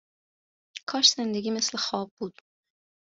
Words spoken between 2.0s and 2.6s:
بود